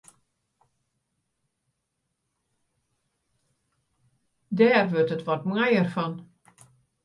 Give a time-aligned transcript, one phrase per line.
[4.57, 6.13] Dêr wurdt it wat moaier fan.